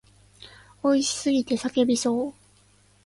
[0.83, 2.33] 美味しすぎて叫びそう。